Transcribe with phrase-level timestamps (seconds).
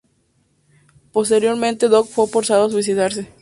[1.13, 3.27] Posteriormente Dong fue forzado a suicidarse.